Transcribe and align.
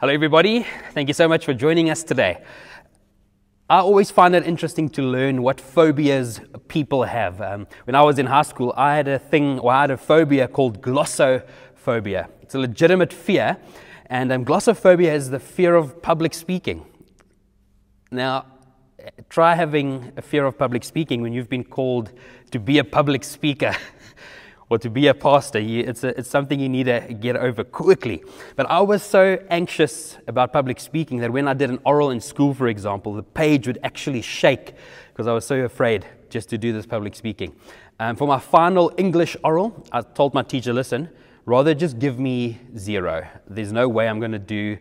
Hello, 0.00 0.12
everybody. 0.12 0.64
Thank 0.92 1.08
you 1.08 1.12
so 1.12 1.26
much 1.26 1.44
for 1.44 1.52
joining 1.52 1.90
us 1.90 2.04
today. 2.04 2.40
I 3.68 3.78
always 3.78 4.12
find 4.12 4.36
it 4.36 4.46
interesting 4.46 4.88
to 4.90 5.02
learn 5.02 5.42
what 5.42 5.60
phobias 5.60 6.40
people 6.68 7.02
have. 7.02 7.40
Um, 7.40 7.66
when 7.82 7.96
I 7.96 8.02
was 8.02 8.20
in 8.20 8.26
high 8.26 8.42
school, 8.42 8.72
I 8.76 8.94
had 8.94 9.08
a 9.08 9.18
thing, 9.18 9.58
or 9.58 9.72
I 9.72 9.80
had 9.80 9.90
a 9.90 9.96
phobia 9.96 10.46
called 10.46 10.80
glossophobia. 10.80 12.28
It's 12.42 12.54
a 12.54 12.60
legitimate 12.60 13.12
fear, 13.12 13.56
and 14.06 14.30
um, 14.30 14.44
glossophobia 14.44 15.12
is 15.12 15.30
the 15.30 15.40
fear 15.40 15.74
of 15.74 16.00
public 16.00 16.32
speaking. 16.32 16.86
Now, 18.12 18.46
try 19.28 19.56
having 19.56 20.12
a 20.16 20.22
fear 20.22 20.44
of 20.44 20.56
public 20.56 20.84
speaking 20.84 21.22
when 21.22 21.32
you've 21.32 21.50
been 21.50 21.64
called 21.64 22.12
to 22.52 22.60
be 22.60 22.78
a 22.78 22.84
public 22.84 23.24
speaker. 23.24 23.74
or 24.70 24.78
to 24.78 24.90
be 24.90 25.06
a 25.06 25.14
pastor. 25.14 25.58
it's, 25.58 26.04
a, 26.04 26.18
it's 26.18 26.28
something 26.28 26.60
you 26.60 26.68
need 26.68 26.84
to 26.84 27.00
get 27.20 27.36
over 27.36 27.64
quickly. 27.64 28.22
But 28.56 28.70
I 28.70 28.80
was 28.80 29.02
so 29.02 29.38
anxious 29.48 30.18
about 30.26 30.52
public 30.52 30.78
speaking 30.80 31.18
that 31.18 31.32
when 31.32 31.48
I 31.48 31.54
did 31.54 31.70
an 31.70 31.78
oral 31.84 32.10
in 32.10 32.20
school, 32.20 32.54
for 32.54 32.68
example, 32.68 33.14
the 33.14 33.22
page 33.22 33.66
would 33.66 33.78
actually 33.82 34.22
shake 34.22 34.74
because 35.12 35.26
I 35.26 35.32
was 35.32 35.46
so 35.46 35.60
afraid 35.60 36.06
just 36.28 36.50
to 36.50 36.58
do 36.58 36.72
this 36.72 36.86
public 36.86 37.14
speaking. 37.14 37.54
Um, 37.98 38.14
for 38.14 38.28
my 38.28 38.38
final 38.38 38.92
English 38.96 39.36
oral, 39.42 39.84
I 39.90 40.02
told 40.02 40.34
my 40.34 40.42
teacher, 40.42 40.72
listen, 40.72 41.08
rather 41.46 41.74
just 41.74 41.98
give 41.98 42.18
me 42.18 42.60
zero. 42.76 43.26
There's 43.48 43.72
no 43.72 43.88
way 43.88 44.08
I'm 44.08 44.20
going 44.20 44.32
to 44.32 44.38
do 44.38 44.78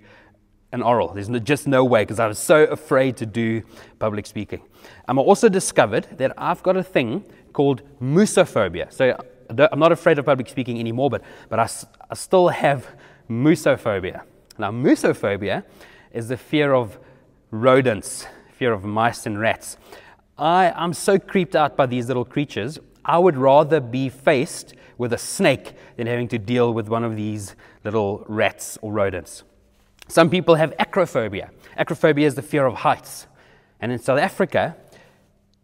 an 0.73 0.83
oral. 0.83 1.13
There's 1.13 1.29
no, 1.29 1.39
just 1.39 1.65
no 1.65 1.83
way 1.85 2.03
because 2.03 2.19
I 2.19 2.27
was 2.27 2.37
so 2.37 2.65
afraid 2.65 3.17
to 3.17 3.25
do 3.25 3.63
public 3.99 4.25
speaking. 4.25 4.61
Um, 5.07 5.17
I 5.17 5.21
also 5.21 5.47
discovered 5.47 6.05
that 6.17 6.33
I've 6.37 6.61
got 6.61 6.75
a 6.75 6.83
thing 6.83 7.23
called 7.53 7.81
musophobia. 8.01 8.91
So 8.91 9.17
I'm 9.49 9.79
not 9.79 9.91
afraid 9.91 10.19
of 10.19 10.25
public 10.25 10.49
speaking 10.49 10.79
anymore, 10.79 11.09
but, 11.09 11.23
but 11.49 11.59
I, 11.59 11.69
I 12.09 12.15
still 12.15 12.49
have 12.49 12.87
musophobia. 13.29 14.23
Now, 14.57 14.71
musophobia 14.71 15.63
is 16.11 16.27
the 16.27 16.37
fear 16.37 16.73
of 16.73 16.97
rodents, 17.51 18.25
fear 18.53 18.73
of 18.73 18.83
mice 18.83 19.25
and 19.25 19.39
rats. 19.39 19.77
I, 20.37 20.71
I'm 20.75 20.93
so 20.93 21.17
creeped 21.17 21.55
out 21.55 21.77
by 21.77 21.85
these 21.85 22.07
little 22.07 22.25
creatures, 22.25 22.79
I 23.05 23.17
would 23.17 23.37
rather 23.37 23.79
be 23.79 24.09
faced 24.09 24.73
with 24.97 25.13
a 25.13 25.17
snake 25.17 25.73
than 25.95 26.07
having 26.07 26.27
to 26.29 26.37
deal 26.37 26.73
with 26.73 26.89
one 26.89 27.03
of 27.03 27.15
these 27.15 27.55
little 27.83 28.25
rats 28.27 28.77
or 28.81 28.91
rodents. 28.91 29.43
Some 30.07 30.29
people 30.29 30.55
have 30.55 30.75
acrophobia. 30.77 31.49
Acrophobia 31.77 32.25
is 32.25 32.35
the 32.35 32.41
fear 32.41 32.65
of 32.65 32.75
heights. 32.75 33.27
And 33.79 33.91
in 33.91 33.99
South 33.99 34.19
Africa, 34.19 34.75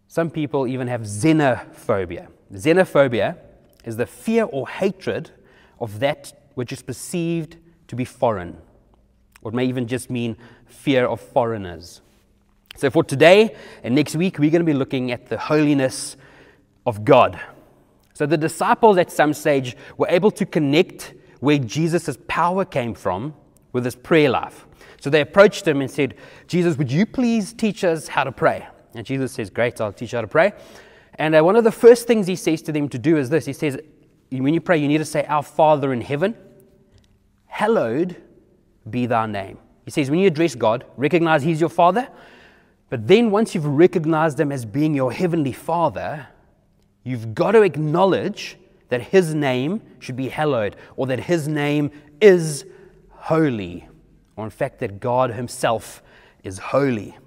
some 0.07 0.29
people 0.29 0.67
even 0.67 0.87
have 0.87 1.01
xenophobia. 1.01 2.27
Xenophobia 2.53 3.37
is 3.83 3.97
the 3.97 4.05
fear 4.05 4.45
or 4.45 4.67
hatred 4.67 5.31
of 5.79 5.99
that 5.99 6.33
which 6.55 6.71
is 6.71 6.81
perceived 6.81 7.57
to 7.87 7.95
be 7.95 8.05
foreign, 8.05 8.57
or 9.41 9.51
it 9.51 9.55
may 9.55 9.65
even 9.65 9.87
just 9.87 10.09
mean 10.09 10.37
fear 10.65 11.05
of 11.05 11.19
foreigners. 11.19 12.01
So, 12.75 12.89
for 12.89 13.03
today 13.03 13.55
and 13.83 13.93
next 13.93 14.15
week, 14.15 14.39
we're 14.39 14.49
going 14.49 14.61
to 14.61 14.65
be 14.65 14.73
looking 14.73 15.11
at 15.11 15.27
the 15.27 15.37
holiness 15.37 16.17
of 16.85 17.05
God. 17.05 17.39
So, 18.13 18.25
the 18.25 18.37
disciples 18.37 18.97
at 18.97 19.11
some 19.11 19.33
stage 19.33 19.75
were 19.97 20.07
able 20.09 20.31
to 20.31 20.45
connect 20.45 21.13
where 21.39 21.59
Jesus' 21.59 22.17
power 22.27 22.65
came 22.65 22.93
from 22.93 23.33
with 23.73 23.85
his 23.85 23.95
prayer 23.95 24.29
life. 24.29 24.65
So, 25.01 25.09
they 25.09 25.21
approached 25.21 25.67
him 25.67 25.81
and 25.81 25.91
said, 25.91 26.15
Jesus, 26.47 26.77
would 26.77 26.91
you 26.91 27.05
please 27.05 27.53
teach 27.53 27.83
us 27.83 28.07
how 28.07 28.23
to 28.23 28.31
pray? 28.31 28.67
And 28.95 29.05
Jesus 29.05 29.31
says, 29.33 29.49
Great, 29.49 29.79
I'll 29.79 29.93
teach 29.93 30.13
you 30.13 30.17
how 30.17 30.21
to 30.21 30.27
pray. 30.27 30.53
And 31.15 31.35
uh, 31.35 31.43
one 31.43 31.55
of 31.55 31.63
the 31.63 31.71
first 31.71 32.07
things 32.07 32.27
he 32.27 32.35
says 32.35 32.61
to 32.63 32.71
them 32.71 32.89
to 32.89 32.97
do 32.97 33.17
is 33.17 33.29
this 33.29 33.45
He 33.45 33.53
says, 33.53 33.77
when 34.29 34.53
you 34.53 34.61
pray, 34.61 34.77
you 34.77 34.87
need 34.87 34.97
to 34.99 35.05
say, 35.05 35.25
Our 35.25 35.43
Father 35.43 35.93
in 35.93 36.01
heaven, 36.01 36.35
hallowed 37.45 38.21
be 38.89 39.05
thy 39.05 39.25
name. 39.27 39.57
He 39.85 39.91
says, 39.91 40.09
when 40.09 40.19
you 40.19 40.27
address 40.27 40.55
God, 40.55 40.85
recognize 40.97 41.43
He's 41.43 41.59
your 41.59 41.69
Father. 41.69 42.07
But 42.89 43.07
then 43.07 43.31
once 43.31 43.53
you've 43.53 43.65
recognized 43.65 44.39
Him 44.39 44.51
as 44.51 44.65
being 44.65 44.93
your 44.93 45.11
Heavenly 45.11 45.51
Father, 45.51 46.27
you've 47.03 47.33
got 47.33 47.51
to 47.51 47.61
acknowledge 47.61 48.57
that 48.89 49.01
His 49.01 49.33
name 49.33 49.81
should 49.99 50.15
be 50.15 50.29
hallowed, 50.29 50.75
or 50.95 51.07
that 51.07 51.19
His 51.19 51.47
name 51.47 51.91
is 52.21 52.65
holy, 53.09 53.87
or 54.35 54.45
in 54.45 54.51
fact, 54.51 54.79
that 54.79 54.99
God 54.99 55.31
Himself 55.31 56.03
is 56.43 56.57
holy. 56.57 57.17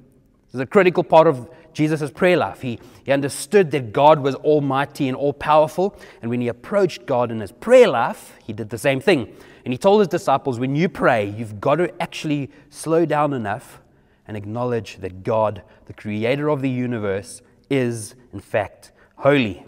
This 0.47 0.55
is 0.55 0.61
a 0.61 0.67
critical 0.67 1.03
part 1.03 1.27
of 1.27 1.51
Jesus' 1.77 2.11
prayer 2.11 2.39
life. 2.39 2.63
He, 2.63 2.81
he 3.05 3.13
understood 3.13 3.71
that 3.73 3.93
God 3.93 4.21
was 4.21 4.35
almighty 4.37 5.09
and 5.09 5.17
all 5.17 5.35
powerful. 5.35 5.95
And 6.23 6.31
when 6.31 6.41
he 6.41 6.49
approached 6.49 7.05
God 7.05 7.31
in 7.31 7.39
his 7.39 7.53
prayer 7.53 7.87
life, 7.87 8.33
he 8.43 8.55
did 8.55 8.71
the 8.71 8.79
same 8.79 8.99
thing. 8.99 9.37
And 9.63 9.75
he 9.75 9.79
told 9.79 10.01
his 10.01 10.09
disciples, 10.09 10.59
when 10.59 10.75
you 10.75 10.89
pray, 10.89 11.29
you've 11.29 11.61
got 11.61 11.75
to 11.77 12.03
actually 12.03 12.51
slow 12.71 13.05
down 13.05 13.35
enough 13.35 13.83
and 14.27 14.39
acknowledge 14.39 14.97
that 14.99 15.23
God, 15.23 15.63
the 15.85 15.93
creator 15.93 16.49
of 16.49 16.63
the 16.63 16.71
universe, 16.71 17.43
is 17.69 18.15
in 18.33 18.41
fact 18.41 18.93
holy. 19.17 19.63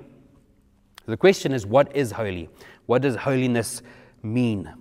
The 1.04 1.16
question 1.18 1.52
is, 1.52 1.66
what 1.66 1.94
is 1.94 2.12
holy? 2.12 2.48
What 2.86 3.02
does 3.02 3.16
holiness 3.16 3.82
mean? 4.22 4.72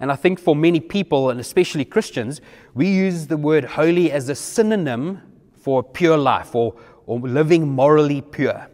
And 0.00 0.10
I 0.10 0.16
think 0.16 0.40
for 0.40 0.56
many 0.56 0.80
people, 0.80 1.30
and 1.30 1.38
especially 1.38 1.84
Christians, 1.84 2.40
we 2.74 2.88
use 2.88 3.28
the 3.28 3.36
word 3.36 3.64
holy 3.64 4.10
as 4.10 4.28
a 4.28 4.34
synonym 4.34 5.20
for 5.62 5.80
a 5.80 5.82
pure 5.82 6.18
life 6.18 6.54
or, 6.54 6.74
or 7.06 7.20
living 7.20 7.68
morally 7.68 8.20
pure. 8.20 8.68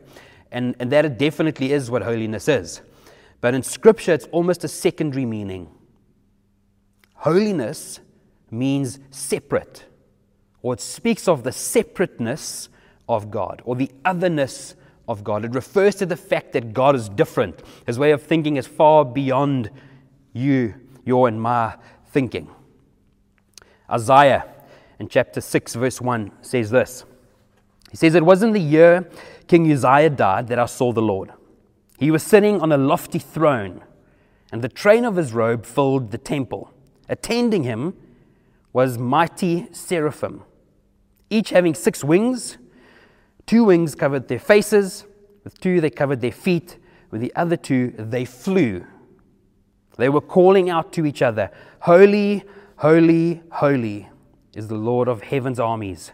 And, 0.51 0.75
and 0.81 0.91
that 0.91 1.19
definitely 1.19 1.73
is 1.73 1.91
what 1.91 2.03
holiness 2.03 2.49
is. 2.49 2.81
But 3.41 3.55
in 3.55 3.63
Scripture, 3.63 4.15
it's 4.15 4.25
almost 4.27 4.65
a 4.65 4.69
secondary 4.69 5.27
meaning. 5.27 5.69
Holiness 7.15 8.01
means 8.51 8.99
separate, 9.11 9.85
or 10.63 10.75
it 10.75 10.81
speaks 10.81 11.29
of 11.29 11.43
the 11.43 11.53
separateness 11.53 12.69
of 13.09 13.31
God, 13.31 13.61
or 13.65 13.77
the 13.77 13.91
otherness 14.05 14.75
of 15.07 15.23
God. 15.23 15.45
It 15.45 15.55
refers 15.55 15.95
to 15.97 16.07
the 16.07 16.17
fact 16.17 16.53
that 16.53 16.73
God 16.73 16.97
is 16.97 17.09
different. 17.09 17.61
His 17.87 17.99
way 17.99 18.13
of 18.13 18.23
thinking 18.23 18.57
is 18.57 18.67
far 18.67 19.05
beyond 19.05 19.71
you, 20.33 20.75
your, 21.05 21.29
and 21.29 21.41
my 21.41 21.77
thinking. 22.07 22.49
Isaiah 23.91 24.47
in 24.99 25.09
chapter 25.09 25.41
6, 25.41 25.75
verse 25.75 26.01
1 26.01 26.33
says 26.43 26.71
this 26.71 27.05
He 27.91 27.97
says, 27.97 28.15
It 28.15 28.25
was 28.25 28.43
in 28.43 28.53
the 28.53 28.61
year 28.61 29.09
King 29.47 29.71
Uzziah 29.71 30.11
died 30.11 30.49
that 30.49 30.59
I 30.59 30.67
saw 30.67 30.93
the 30.93 31.03
Lord. 31.03 31.33
He 31.99 32.11
was 32.11 32.23
sitting 32.23 32.61
on 32.61 32.73
a 32.73 32.77
lofty 32.77 33.19
throne, 33.19 33.83
and 34.53 34.63
the 34.63 34.69
train 34.69 35.05
of 35.05 35.17
his 35.17 35.33
robe 35.33 35.65
filled 35.65 36.11
the 36.11 36.19
temple. 36.19 36.73
Attending 37.09 37.63
him 37.65 37.95
was 38.73 38.99
mighty 38.99 39.67
seraphim, 39.73 40.43
each 41.31 41.51
having 41.51 41.75
six 41.75 42.05
wings. 42.05 42.59
Two 43.47 43.65
wings 43.65 43.95
covered 43.95 44.29
their 44.29 44.39
faces, 44.39 45.07
with 45.43 45.59
two 45.61 45.81
they 45.81 45.91
covered 45.91 46.21
their 46.21 46.33
feet, 46.33 46.77
with 47.11 47.21
the 47.21 47.35
other 47.35 47.57
two 47.57 47.95
they 47.97 48.25
flew. 48.25 48.85
They 49.97 50.09
were 50.09 50.21
calling 50.21 50.71
out 50.71 50.93
to 50.93 51.07
each 51.07 51.23
other, 51.23 51.51
Holy, 51.81 52.45
holy, 52.77 53.43
holy 53.51 54.09
is 54.59 54.67
the 54.67 54.75
Lord 54.75 55.07
of 55.07 55.23
heaven's 55.23 55.61
armies. 55.61 56.11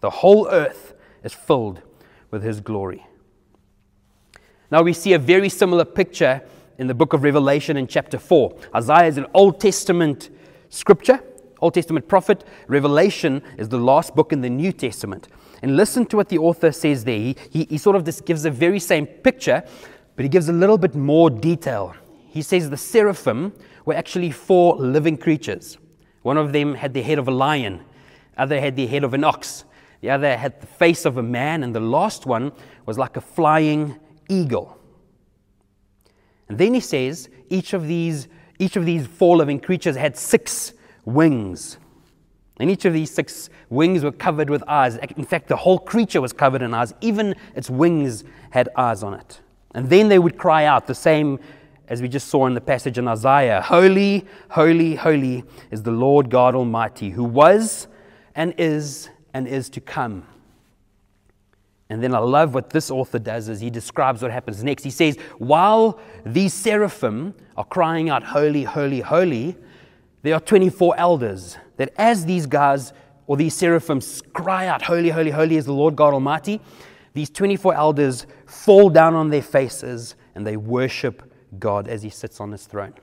The 0.00 0.10
whole 0.10 0.48
earth 0.48 0.94
is 1.24 1.34
filled 1.34 1.82
with 2.30 2.44
his 2.44 2.60
glory. 2.60 3.04
Now 4.70 4.82
we 4.82 4.92
see 4.92 5.12
a 5.12 5.18
very 5.18 5.48
similar 5.48 5.84
picture 5.84 6.40
in 6.78 6.86
the 6.86 6.94
book 6.94 7.14
of 7.14 7.24
Revelation 7.24 7.76
in 7.76 7.88
chapter 7.88 8.16
4. 8.16 8.56
Isaiah 8.76 9.08
is 9.08 9.18
an 9.18 9.26
Old 9.34 9.58
Testament 9.58 10.30
scripture, 10.68 11.18
Old 11.60 11.74
Testament 11.74 12.06
prophet. 12.06 12.44
Revelation 12.68 13.42
is 13.58 13.68
the 13.68 13.80
last 13.80 14.14
book 14.14 14.32
in 14.32 14.40
the 14.40 14.48
New 14.48 14.70
Testament. 14.70 15.26
And 15.60 15.76
listen 15.76 16.06
to 16.06 16.16
what 16.16 16.28
the 16.28 16.38
author 16.38 16.70
says 16.70 17.02
there. 17.02 17.18
He, 17.18 17.36
he, 17.50 17.64
he 17.70 17.76
sort 17.76 17.96
of 17.96 18.04
just 18.04 18.24
gives 18.24 18.44
the 18.44 18.52
very 18.52 18.78
same 18.78 19.04
picture, 19.04 19.64
but 20.14 20.22
he 20.22 20.28
gives 20.28 20.48
a 20.48 20.52
little 20.52 20.78
bit 20.78 20.94
more 20.94 21.28
detail. 21.28 21.96
He 22.28 22.42
says 22.42 22.70
the 22.70 22.76
seraphim 22.76 23.52
were 23.84 23.94
actually 23.94 24.30
four 24.30 24.76
living 24.76 25.16
creatures. 25.16 25.76
One 26.22 26.36
of 26.36 26.52
them 26.52 26.74
had 26.74 26.94
the 26.94 27.02
head 27.02 27.18
of 27.18 27.28
a 27.28 27.30
lion, 27.30 27.80
other 28.36 28.60
had 28.60 28.76
the 28.76 28.86
head 28.86 29.04
of 29.04 29.14
an 29.14 29.24
ox, 29.24 29.64
the 30.00 30.10
other 30.10 30.36
had 30.36 30.60
the 30.60 30.66
face 30.66 31.04
of 31.04 31.16
a 31.16 31.22
man, 31.22 31.62
and 31.62 31.74
the 31.74 31.80
last 31.80 32.26
one 32.26 32.52
was 32.86 32.98
like 32.98 33.16
a 33.16 33.20
flying 33.20 33.98
eagle. 34.28 34.78
And 36.48 36.58
then 36.58 36.74
he 36.74 36.80
says 36.80 37.28
each 37.48 37.72
of 37.72 37.86
these, 37.86 38.28
each 38.58 38.76
of 38.76 38.84
these 38.84 39.06
four 39.06 39.36
living 39.36 39.60
creatures 39.60 39.96
had 39.96 40.16
six 40.16 40.72
wings. 41.04 41.78
And 42.58 42.70
each 42.70 42.84
of 42.84 42.92
these 42.92 43.10
six 43.10 43.48
wings 43.70 44.04
were 44.04 44.12
covered 44.12 44.50
with 44.50 44.62
eyes. 44.66 44.96
In 45.16 45.24
fact, 45.24 45.48
the 45.48 45.56
whole 45.56 45.78
creature 45.78 46.20
was 46.20 46.32
covered 46.32 46.60
in 46.60 46.74
eyes. 46.74 46.92
Even 47.00 47.34
its 47.54 47.70
wings 47.70 48.24
had 48.50 48.68
eyes 48.76 49.02
on 49.02 49.14
it. 49.14 49.40
And 49.74 49.88
then 49.88 50.08
they 50.08 50.18
would 50.18 50.36
cry 50.36 50.64
out 50.64 50.86
the 50.86 50.94
same 50.94 51.38
as 51.90 52.00
we 52.00 52.08
just 52.08 52.28
saw 52.28 52.46
in 52.46 52.54
the 52.54 52.60
passage 52.60 52.96
in 52.96 53.08
Isaiah 53.08 53.60
Holy, 53.60 54.24
holy, 54.48 54.94
holy 54.94 55.44
is 55.70 55.82
the 55.82 55.90
Lord 55.90 56.30
God 56.30 56.54
Almighty, 56.54 57.10
who 57.10 57.24
was 57.24 57.88
and 58.34 58.54
is 58.56 59.10
and 59.34 59.46
is 59.46 59.68
to 59.70 59.80
come. 59.80 60.26
And 61.90 62.00
then 62.00 62.14
I 62.14 62.18
love 62.18 62.54
what 62.54 62.70
this 62.70 62.88
author 62.88 63.18
does 63.18 63.48
is 63.48 63.58
he 63.58 63.68
describes 63.68 64.22
what 64.22 64.30
happens 64.30 64.62
next. 64.62 64.84
He 64.84 64.90
says, 64.90 65.18
while 65.38 65.98
these 66.24 66.54
seraphim 66.54 67.34
are 67.56 67.64
crying 67.64 68.08
out, 68.08 68.22
Holy, 68.22 68.62
holy, 68.62 69.00
holy, 69.00 69.56
there 70.22 70.34
are 70.34 70.40
24 70.40 70.96
elders 70.96 71.56
that 71.76 71.92
as 71.98 72.24
these 72.24 72.46
guys 72.46 72.92
or 73.26 73.36
these 73.36 73.54
seraphims 73.54 74.22
cry 74.32 74.68
out, 74.68 74.82
Holy, 74.82 75.08
holy, 75.08 75.30
holy 75.30 75.56
is 75.56 75.64
the 75.64 75.72
Lord 75.72 75.96
God 75.96 76.14
Almighty, 76.14 76.60
these 77.14 77.30
24 77.30 77.74
elders 77.74 78.26
fall 78.46 78.88
down 78.88 79.14
on 79.14 79.30
their 79.30 79.42
faces 79.42 80.14
and 80.36 80.46
they 80.46 80.56
worship 80.56 81.29
God 81.58 81.88
as 81.88 82.02
he 82.02 82.10
sits 82.10 82.40
on 82.40 82.52
his 82.52 82.66
throne. 82.66 82.94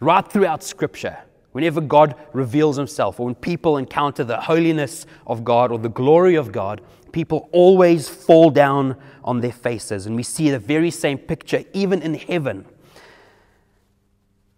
Right 0.00 0.26
throughout 0.26 0.62
Scripture, 0.62 1.18
whenever 1.52 1.80
God 1.80 2.14
reveals 2.32 2.76
himself 2.76 3.20
or 3.20 3.26
when 3.26 3.34
people 3.34 3.76
encounter 3.76 4.24
the 4.24 4.40
holiness 4.40 5.06
of 5.26 5.44
God 5.44 5.70
or 5.70 5.78
the 5.78 5.88
glory 5.88 6.34
of 6.34 6.52
God, 6.52 6.80
people 7.12 7.48
always 7.52 8.08
fall 8.08 8.50
down 8.50 8.96
on 9.22 9.40
their 9.40 9.52
faces. 9.52 10.06
And 10.06 10.16
we 10.16 10.22
see 10.22 10.50
the 10.50 10.58
very 10.58 10.90
same 10.90 11.18
picture 11.18 11.64
even 11.72 12.02
in 12.02 12.14
heaven. 12.14 12.66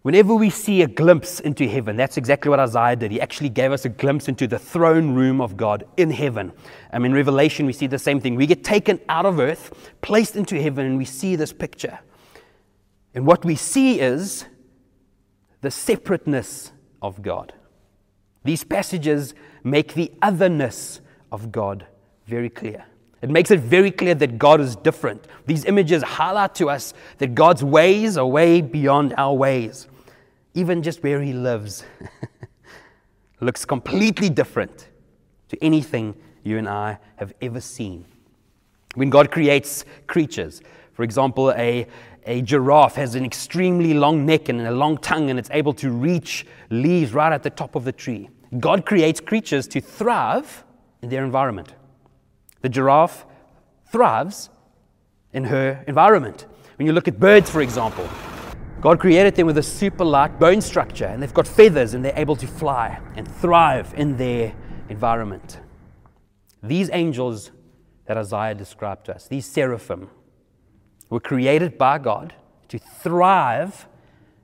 Whenever 0.05 0.35
we 0.35 0.51
see 0.51 0.83
a 0.83 0.87
glimpse 0.87 1.39
into 1.39 1.67
heaven, 1.67 1.95
that's 1.95 2.15
exactly 2.15 2.49
what 2.49 2.59
Isaiah 2.59 2.95
did. 2.95 3.11
He 3.11 3.19
actually 3.19 3.49
gave 3.49 3.71
us 3.71 3.85
a 3.85 3.89
glimpse 3.89 4.27
into 4.27 4.45
the 4.45 4.59
throne 4.59 5.15
room 5.15 5.41
of 5.41 5.57
God 5.57 5.83
in 5.97 6.11
heaven. 6.11 6.51
Um, 6.93 7.05
in 7.05 7.13
Revelation, 7.13 7.65
we 7.65 7.73
see 7.73 7.87
the 7.87 7.97
same 7.97 8.21
thing. 8.21 8.35
We 8.35 8.45
get 8.45 8.63
taken 8.63 8.99
out 9.09 9.25
of 9.25 9.39
earth, 9.39 9.91
placed 10.01 10.35
into 10.35 10.61
heaven, 10.61 10.85
and 10.85 10.99
we 10.99 11.05
see 11.05 11.35
this 11.35 11.51
picture. 11.51 11.97
And 13.15 13.25
what 13.25 13.43
we 13.43 13.55
see 13.55 13.99
is 13.99 14.45
the 15.61 15.71
separateness 15.71 16.71
of 17.01 17.23
God. 17.23 17.53
These 18.43 18.63
passages 18.63 19.33
make 19.63 19.95
the 19.95 20.11
otherness 20.21 21.01
of 21.31 21.51
God 21.51 21.87
very 22.27 22.49
clear. 22.49 22.85
It 23.23 23.31
makes 23.31 23.49
it 23.49 23.61
very 23.61 23.89
clear 23.89 24.13
that 24.13 24.37
God 24.37 24.61
is 24.61 24.75
different. 24.75 25.25
These 25.47 25.65
images 25.65 26.03
highlight 26.03 26.53
to 26.55 26.69
us 26.69 26.93
that 27.17 27.33
God's 27.33 27.63
ways 27.63 28.17
are 28.17 28.27
way 28.27 28.61
beyond 28.61 29.15
our 29.17 29.33
ways 29.33 29.87
even 30.55 30.81
just 30.81 31.03
where 31.03 31.21
he 31.21 31.33
lives, 31.33 31.83
looks 33.41 33.65
completely 33.65 34.29
different 34.29 34.87
to 35.49 35.63
anything 35.63 36.15
you 36.43 36.57
and 36.57 36.67
I 36.67 36.97
have 37.17 37.33
ever 37.41 37.59
seen. 37.59 38.05
When 38.95 39.09
God 39.09 39.29
creates 39.29 39.83
creatures, 40.07 40.61
for 40.93 41.03
example, 41.03 41.51
a, 41.51 41.85
a 42.25 42.41
giraffe 42.41 42.95
has 42.95 43.15
an 43.15 43.23
extremely 43.23 43.93
long 43.93 44.25
neck 44.25 44.49
and 44.49 44.59
a 44.61 44.71
long 44.71 44.97
tongue, 44.97 45.29
and 45.29 45.37
it's 45.37 45.49
able 45.51 45.73
to 45.73 45.91
reach 45.91 46.45
leaves 46.69 47.13
right 47.13 47.31
at 47.31 47.43
the 47.43 47.49
top 47.49 47.75
of 47.75 47.83
the 47.83 47.91
tree. 47.91 48.29
God 48.59 48.85
creates 48.85 49.19
creatures 49.19 49.67
to 49.69 49.81
thrive 49.81 50.63
in 51.01 51.09
their 51.09 51.23
environment. 51.23 51.73
The 52.61 52.69
giraffe 52.69 53.25
thrives 53.91 54.49
in 55.33 55.43
her 55.45 55.83
environment. 55.87 56.47
When 56.77 56.87
you 56.87 56.93
look 56.93 57.07
at 57.07 57.19
birds, 57.19 57.49
for 57.49 57.61
example, 57.61 58.09
God 58.81 58.99
created 58.99 59.35
them 59.35 59.47
with 59.47 59.57
a 59.57 59.63
super 59.63 60.03
light 60.03 60.39
bone 60.39 60.61
structure, 60.61 61.05
and 61.05 61.21
they've 61.21 61.33
got 61.33 61.47
feathers, 61.47 61.93
and 61.93 62.03
they're 62.03 62.17
able 62.17 62.35
to 62.37 62.47
fly 62.47 62.99
and 63.15 63.27
thrive 63.27 63.93
in 63.97 64.17
their 64.17 64.53
environment. 64.89 65.59
These 66.63 66.89
angels 66.91 67.51
that 68.05 68.17
Isaiah 68.17 68.55
described 68.55 69.05
to 69.05 69.15
us, 69.15 69.27
these 69.27 69.45
seraphim, 69.45 70.09
were 71.15 71.21
created 71.21 71.77
by 71.77 71.97
God 71.97 72.33
to 72.67 72.77
thrive 72.77 73.87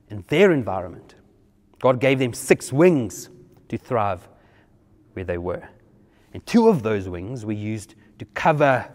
in 0.08 0.24
their 0.28 0.52
environment. 0.52 1.16
God 1.80 2.00
gave 2.00 2.18
them 2.18 2.32
six 2.32 2.72
wings 2.72 3.28
to 3.68 3.76
thrive 3.76 4.26
where 5.12 5.26
they 5.26 5.36
were. 5.36 5.68
And 6.32 6.46
two 6.46 6.70
of 6.70 6.82
those 6.82 7.10
wings 7.10 7.44
were 7.44 7.52
used 7.52 7.94
to 8.20 8.24
cover 8.24 8.90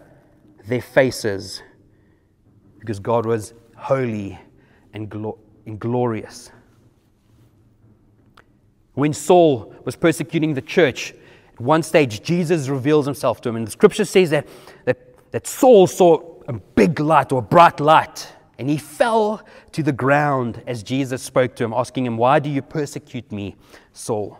their 0.66 0.82
faces 0.82 1.62
because 2.80 3.00
God 3.00 3.28
was 3.28 3.54
holy 3.76 4.40
and, 4.94 5.08
glo- 5.08 5.38
and 5.68 5.80
glorious. 5.80 6.50
When 8.96 9.14
Saul 9.14 9.76
was 9.86 9.96
persecuting 9.96 10.56
the 10.56 10.64
church, 10.64 11.14
at 11.54 11.62
one 11.62 11.84
stage 11.84 12.24
Jesus 12.24 12.70
reveals 12.70 13.06
himself 13.06 13.40
to 13.42 13.50
him. 13.50 13.56
And 13.56 13.68
the 13.68 13.72
scripture 13.72 14.06
says 14.06 14.32
that, 14.32 14.48
that, 14.86 15.32
that 15.32 15.46
Saul 15.46 15.86
saw 15.86 16.37
a 16.48 16.54
big 16.54 17.00
light 17.00 17.32
or 17.32 17.40
a 17.40 17.44
bright 17.44 17.80
light, 17.80 18.32
and 18.58 18.70
he 18.70 18.78
fell 18.78 19.46
to 19.74 19.84
the 19.84 19.92
ground 19.92 20.64
as 20.66 20.82
Jesus 20.82 21.22
spoke 21.22 21.56
to 21.58 21.64
him, 21.64 21.74
asking 21.74 22.06
him, 22.06 22.18
Why 22.18 22.40
do 22.40 22.50
you 22.50 22.62
persecute 22.62 23.32
me, 23.32 23.56
Saul? 23.94 24.40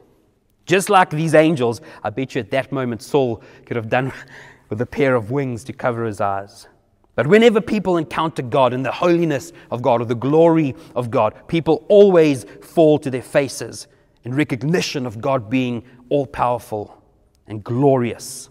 Just 0.66 0.90
like 0.90 1.10
these 1.10 1.34
angels, 1.34 1.82
I 2.04 2.10
bet 2.10 2.36
you 2.36 2.42
at 2.42 2.52
that 2.52 2.72
moment 2.72 3.02
Saul 3.02 3.42
could 3.66 3.78
have 3.78 3.90
done 3.90 4.12
with 4.70 4.82
a 4.82 4.86
pair 4.86 5.16
of 5.16 5.32
wings 5.32 5.64
to 5.66 5.74
cover 5.74 6.06
his 6.06 6.20
eyes. 6.20 6.68
But 7.16 7.28
whenever 7.28 7.62
people 7.62 7.98
encounter 7.98 8.44
God 8.44 8.74
and 8.74 8.86
the 8.86 8.92
holiness 8.92 9.52
of 9.72 9.82
God 9.82 10.02
or 10.02 10.06
the 10.06 10.14
glory 10.14 10.76
of 10.96 11.10
God, 11.10 11.48
people 11.48 11.86
always 11.90 12.44
fall 12.62 13.00
to 13.00 13.10
their 13.10 13.24
faces 13.24 13.88
in 14.24 14.36
recognition 14.36 15.06
of 15.06 15.20
God 15.20 15.50
being 15.50 15.84
all 16.10 16.28
powerful 16.28 17.02
and 17.48 17.64
glorious. 17.64 18.50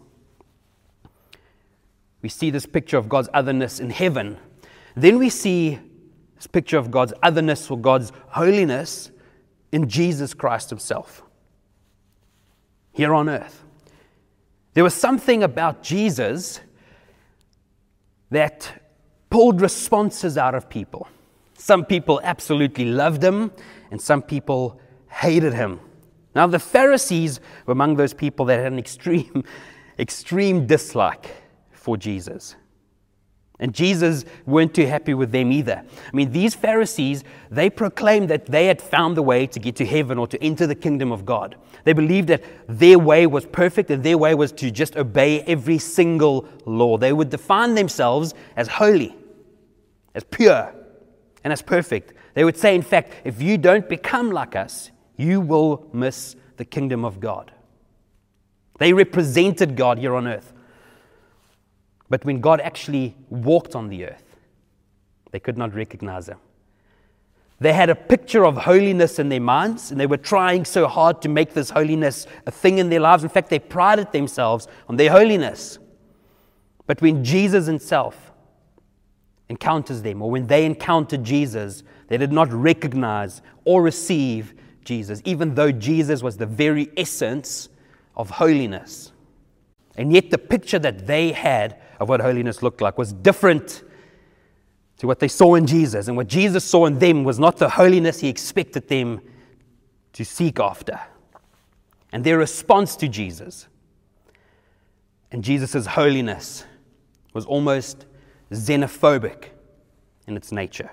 We 2.26 2.30
see 2.30 2.50
this 2.50 2.66
picture 2.66 2.98
of 2.98 3.08
God's 3.08 3.28
otherness 3.32 3.78
in 3.78 3.88
heaven. 3.88 4.36
Then 4.96 5.20
we 5.20 5.30
see 5.30 5.78
this 6.34 6.48
picture 6.48 6.76
of 6.76 6.90
God's 6.90 7.12
otherness 7.22 7.70
or 7.70 7.78
God's 7.78 8.10
holiness 8.30 9.12
in 9.70 9.88
Jesus 9.88 10.34
Christ 10.34 10.68
Himself 10.68 11.22
here 12.90 13.14
on 13.14 13.28
earth. 13.28 13.62
There 14.74 14.82
was 14.82 14.92
something 14.92 15.44
about 15.44 15.84
Jesus 15.84 16.58
that 18.30 18.72
pulled 19.30 19.60
responses 19.60 20.36
out 20.36 20.56
of 20.56 20.68
people. 20.68 21.06
Some 21.54 21.84
people 21.84 22.20
absolutely 22.24 22.86
loved 22.86 23.22
him, 23.22 23.52
and 23.92 24.00
some 24.00 24.20
people 24.20 24.80
hated 25.08 25.54
him. 25.54 25.78
Now, 26.34 26.48
the 26.48 26.58
Pharisees 26.58 27.38
were 27.66 27.72
among 27.72 27.94
those 27.94 28.14
people 28.14 28.46
that 28.46 28.58
had 28.58 28.72
an 28.72 28.80
extreme, 28.80 29.44
extreme 30.00 30.66
dislike 30.66 31.30
for 31.86 31.96
Jesus. 31.96 32.56
And 33.60 33.72
Jesus 33.72 34.24
weren't 34.44 34.74
too 34.74 34.86
happy 34.86 35.14
with 35.14 35.30
them 35.30 35.52
either. 35.52 35.84
I 36.12 36.16
mean, 36.16 36.32
these 36.32 36.52
Pharisees, 36.52 37.22
they 37.48 37.70
proclaimed 37.70 38.28
that 38.28 38.46
they 38.46 38.66
had 38.66 38.82
found 38.82 39.16
the 39.16 39.22
way 39.22 39.46
to 39.46 39.60
get 39.60 39.76
to 39.76 39.86
heaven 39.86 40.18
or 40.18 40.26
to 40.26 40.42
enter 40.42 40.66
the 40.66 40.74
kingdom 40.74 41.12
of 41.12 41.24
God. 41.24 41.54
They 41.84 41.92
believed 41.92 42.26
that 42.26 42.42
their 42.66 42.98
way 42.98 43.28
was 43.28 43.46
perfect 43.46 43.88
and 43.92 44.02
their 44.02 44.18
way 44.18 44.34
was 44.34 44.50
to 44.54 44.72
just 44.72 44.96
obey 44.96 45.42
every 45.42 45.78
single 45.78 46.48
law. 46.64 46.98
They 46.98 47.12
would 47.12 47.30
define 47.30 47.76
themselves 47.76 48.34
as 48.56 48.66
holy, 48.66 49.14
as 50.16 50.24
pure, 50.24 50.74
and 51.44 51.52
as 51.52 51.62
perfect. 51.62 52.14
They 52.34 52.42
would 52.42 52.56
say, 52.56 52.74
in 52.74 52.82
fact, 52.82 53.12
if 53.22 53.40
you 53.40 53.58
don't 53.58 53.88
become 53.88 54.32
like 54.32 54.56
us, 54.56 54.90
you 55.16 55.40
will 55.40 55.88
miss 55.92 56.34
the 56.56 56.64
kingdom 56.64 57.04
of 57.04 57.20
God. 57.20 57.52
They 58.80 58.92
represented 58.92 59.76
God 59.76 59.98
here 60.00 60.16
on 60.16 60.26
earth. 60.26 60.52
But 62.08 62.24
when 62.24 62.40
God 62.40 62.60
actually 62.60 63.16
walked 63.30 63.74
on 63.74 63.88
the 63.88 64.06
earth, 64.06 64.36
they 65.32 65.40
could 65.40 65.58
not 65.58 65.74
recognize 65.74 66.28
him. 66.28 66.38
They 67.58 67.72
had 67.72 67.88
a 67.88 67.94
picture 67.94 68.44
of 68.44 68.56
holiness 68.56 69.18
in 69.18 69.30
their 69.30 69.40
minds, 69.40 69.90
and 69.90 69.98
they 69.98 70.06
were 70.06 70.18
trying 70.18 70.64
so 70.64 70.86
hard 70.86 71.22
to 71.22 71.28
make 71.28 71.54
this 71.54 71.70
holiness 71.70 72.26
a 72.46 72.50
thing 72.50 72.78
in 72.78 72.90
their 72.90 73.00
lives. 73.00 73.22
In 73.22 73.30
fact, 73.30 73.48
they 73.48 73.58
prided 73.58 74.12
themselves 74.12 74.68
on 74.88 74.96
their 74.96 75.10
holiness. 75.10 75.78
But 76.86 77.00
when 77.00 77.24
Jesus 77.24 77.66
himself 77.66 78.32
encounters 79.48 80.02
them, 80.02 80.20
or 80.20 80.30
when 80.30 80.46
they 80.46 80.66
encountered 80.66 81.24
Jesus, 81.24 81.82
they 82.08 82.18
did 82.18 82.32
not 82.32 82.52
recognize 82.52 83.40
or 83.64 83.82
receive 83.82 84.54
Jesus, 84.84 85.22
even 85.24 85.54
though 85.54 85.72
Jesus 85.72 86.22
was 86.22 86.36
the 86.36 86.46
very 86.46 86.90
essence 86.96 87.70
of 88.16 88.30
holiness. 88.30 89.12
And 89.96 90.12
yet, 90.12 90.30
the 90.30 90.38
picture 90.38 90.78
that 90.78 91.06
they 91.06 91.32
had 91.32 91.80
of 91.98 92.08
what 92.08 92.20
holiness 92.20 92.62
looked 92.62 92.80
like 92.80 92.98
was 92.98 93.12
different 93.12 93.82
to 94.98 95.06
what 95.06 95.18
they 95.18 95.28
saw 95.28 95.54
in 95.54 95.66
Jesus. 95.66 96.08
And 96.08 96.16
what 96.16 96.26
Jesus 96.26 96.64
saw 96.64 96.86
in 96.86 96.98
them 96.98 97.24
was 97.24 97.38
not 97.38 97.58
the 97.58 97.68
holiness 97.68 98.20
he 98.20 98.28
expected 98.28 98.88
them 98.88 99.20
to 100.12 100.24
seek 100.24 100.58
after. 100.58 101.00
And 102.12 102.24
their 102.24 102.38
response 102.38 102.96
to 102.96 103.08
Jesus 103.08 103.66
and 105.30 105.42
Jesus' 105.42 105.86
holiness 105.86 106.64
was 107.34 107.44
almost 107.44 108.06
xenophobic 108.50 109.48
in 110.26 110.36
its 110.36 110.52
nature. 110.52 110.90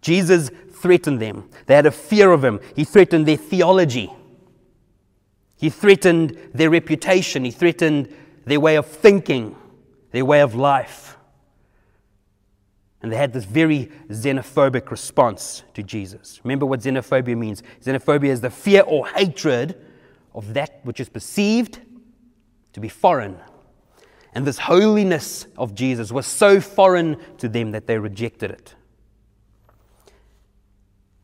Jesus 0.00 0.50
threatened 0.70 1.20
them. 1.20 1.50
They 1.66 1.74
had 1.74 1.86
a 1.86 1.90
fear 1.90 2.30
of 2.30 2.44
him. 2.44 2.60
He 2.76 2.84
threatened 2.84 3.26
their 3.26 3.36
theology. 3.36 4.12
He 5.56 5.70
threatened 5.70 6.38
their 6.54 6.70
reputation. 6.70 7.44
He 7.44 7.50
threatened 7.50 8.14
their 8.46 8.60
way 8.60 8.76
of 8.76 8.86
thinking 8.86 9.56
their 10.10 10.24
way 10.24 10.40
of 10.40 10.54
life. 10.54 11.16
And 13.00 13.12
they 13.12 13.16
had 13.16 13.32
this 13.32 13.44
very 13.44 13.90
xenophobic 14.08 14.90
response 14.90 15.62
to 15.74 15.82
Jesus. 15.82 16.40
Remember 16.42 16.66
what 16.66 16.80
xenophobia 16.80 17.36
means? 17.36 17.62
Xenophobia 17.82 18.28
is 18.28 18.40
the 18.40 18.50
fear 18.50 18.82
or 18.82 19.06
hatred 19.08 19.80
of 20.34 20.54
that 20.54 20.80
which 20.82 20.98
is 20.98 21.08
perceived 21.08 21.80
to 22.72 22.80
be 22.80 22.88
foreign. 22.88 23.38
And 24.34 24.46
this 24.46 24.58
holiness 24.58 25.46
of 25.56 25.74
Jesus 25.74 26.10
was 26.10 26.26
so 26.26 26.60
foreign 26.60 27.16
to 27.38 27.48
them 27.48 27.70
that 27.72 27.86
they 27.86 27.98
rejected 27.98 28.50
it. 28.50 28.74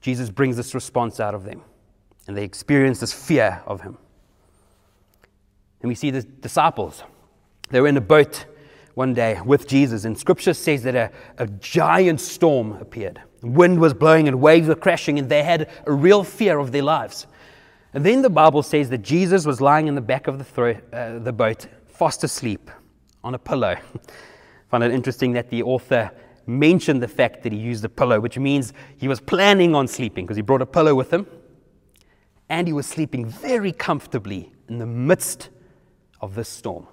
Jesus 0.00 0.30
brings 0.30 0.56
this 0.56 0.74
response 0.74 1.18
out 1.18 1.34
of 1.34 1.44
them. 1.44 1.62
And 2.26 2.36
they 2.36 2.44
experience 2.44 3.00
this 3.00 3.12
fear 3.12 3.62
of 3.66 3.82
him. 3.82 3.98
And 5.80 5.88
we 5.88 5.94
see 5.94 6.10
the 6.10 6.22
disciples. 6.22 7.02
They 7.70 7.80
were 7.80 7.88
in 7.88 7.96
a 7.96 8.02
boat 8.02 8.46
one 8.94 9.12
day 9.12 9.40
with 9.44 9.66
Jesus, 9.66 10.04
and 10.04 10.16
scripture 10.16 10.54
says 10.54 10.82
that 10.84 10.94
a, 10.94 11.10
a 11.38 11.46
giant 11.46 12.20
storm 12.20 12.72
appeared. 12.80 13.20
Wind 13.42 13.80
was 13.80 13.92
blowing 13.92 14.28
and 14.28 14.40
waves 14.40 14.68
were 14.68 14.74
crashing, 14.74 15.18
and 15.18 15.28
they 15.28 15.42
had 15.42 15.68
a 15.86 15.92
real 15.92 16.24
fear 16.24 16.58
of 16.58 16.72
their 16.72 16.82
lives. 16.82 17.26
And 17.92 18.04
then 18.04 18.22
the 18.22 18.30
Bible 18.30 18.62
says 18.62 18.90
that 18.90 18.98
Jesus 18.98 19.46
was 19.46 19.60
lying 19.60 19.86
in 19.86 19.94
the 19.94 20.00
back 20.00 20.26
of 20.26 20.38
the, 20.38 20.44
thro- 20.44 20.80
uh, 20.92 21.18
the 21.18 21.32
boat, 21.32 21.66
fast 21.86 22.24
asleep 22.24 22.70
on 23.22 23.34
a 23.34 23.38
pillow. 23.38 23.76
I 23.76 23.80
find 24.70 24.82
it 24.82 24.92
interesting 24.92 25.32
that 25.32 25.50
the 25.50 25.62
author 25.62 26.10
mentioned 26.46 27.02
the 27.02 27.08
fact 27.08 27.42
that 27.42 27.52
he 27.52 27.58
used 27.58 27.84
a 27.84 27.88
pillow, 27.88 28.20
which 28.20 28.38
means 28.38 28.72
he 28.96 29.08
was 29.08 29.20
planning 29.20 29.74
on 29.74 29.88
sleeping 29.88 30.26
because 30.26 30.36
he 30.36 30.42
brought 30.42 30.62
a 30.62 30.66
pillow 30.66 30.94
with 30.94 31.12
him. 31.12 31.26
And 32.48 32.66
he 32.66 32.72
was 32.72 32.86
sleeping 32.86 33.26
very 33.26 33.72
comfortably 33.72 34.52
in 34.68 34.78
the 34.78 34.86
midst 34.86 35.48
of 36.20 36.34
this 36.34 36.48
storm. 36.48 36.86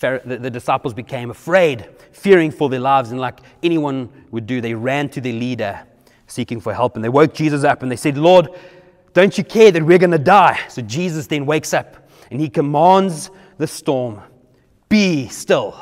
The, 0.00 0.38
the 0.40 0.50
disciples 0.50 0.94
became 0.94 1.30
afraid, 1.30 1.88
fearing 2.12 2.50
for 2.50 2.68
their 2.70 2.80
lives, 2.80 3.10
and 3.10 3.20
like 3.20 3.40
anyone 3.62 4.08
would 4.30 4.46
do, 4.46 4.60
they 4.60 4.74
ran 4.74 5.10
to 5.10 5.20
their 5.20 5.34
leader 5.34 5.86
seeking 6.26 6.60
for 6.60 6.72
help. 6.72 6.96
And 6.96 7.04
they 7.04 7.08
woke 7.08 7.34
Jesus 7.34 7.64
up 7.64 7.82
and 7.82 7.92
they 7.92 7.96
said, 7.96 8.16
Lord, 8.16 8.48
don't 9.12 9.36
you 9.36 9.44
care 9.44 9.70
that 9.70 9.82
we're 9.82 9.98
going 9.98 10.10
to 10.12 10.18
die? 10.18 10.58
So 10.68 10.82
Jesus 10.82 11.26
then 11.26 11.44
wakes 11.44 11.74
up 11.74 12.08
and 12.30 12.40
he 12.40 12.48
commands 12.48 13.30
the 13.58 13.66
storm, 13.66 14.22
Be 14.88 15.28
still. 15.28 15.78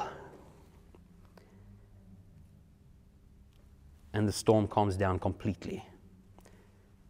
And 4.12 4.26
the 4.26 4.32
storm 4.32 4.66
calms 4.66 4.96
down 4.96 5.20
completely. 5.20 5.84